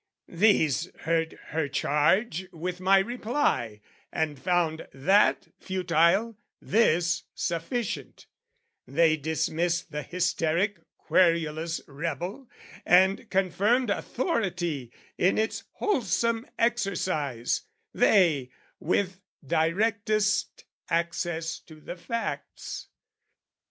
These 0.33 0.89
heard 1.01 1.33
her 1.49 1.67
charge 1.67 2.47
with 2.51 2.79
my 2.79 2.97
reply, 2.97 3.81
and 4.11 4.39
found 4.39 4.87
That 4.95 5.49
futile, 5.59 6.39
this 6.59 7.25
sufficient: 7.35 8.25
they 8.87 9.15
dismissed 9.15 9.91
The 9.91 10.01
hysteric 10.01 10.79
querulous 10.97 11.81
rebel, 11.87 12.49
and 12.83 13.29
confirmed 13.29 13.91
Authority 13.91 14.91
in 15.19 15.37
its 15.37 15.65
wholesome 15.73 16.47
exercise, 16.57 17.61
They, 17.93 18.49
with 18.79 19.21
directest 19.45 20.65
access 20.89 21.59
to 21.59 21.75
the 21.79 21.95
facts. 21.95 22.87